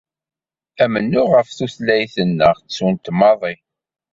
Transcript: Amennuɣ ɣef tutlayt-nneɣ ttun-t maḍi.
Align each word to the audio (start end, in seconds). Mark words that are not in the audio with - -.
Amennuɣ 0.83 1.27
ɣef 1.35 1.49
tutlayt-nneɣ 1.57 2.53
ttun-t 2.57 3.05
maḍi. 3.19 3.53